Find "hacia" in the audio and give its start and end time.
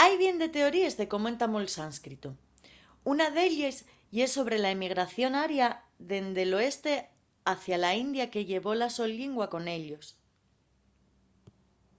7.52-7.76